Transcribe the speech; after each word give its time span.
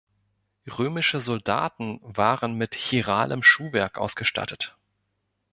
Römische 0.79 1.19
Soldaten 1.21 1.99
waren 2.01 2.55
mit 2.55 2.73
chiralem 2.73 3.43
Schuhwerk 3.43 3.99
ausgestattet. 3.99 4.75